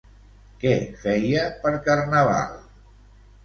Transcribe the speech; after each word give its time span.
Què 0.63 0.71
feia 1.03 1.45
per 1.67 1.75
Carnaval? 1.91 2.61